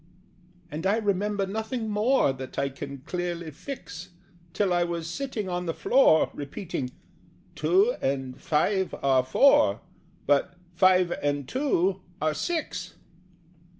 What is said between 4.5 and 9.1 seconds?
Till I was sitting on the floor, Repeating "Two and five